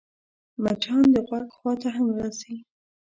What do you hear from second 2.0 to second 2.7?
راځي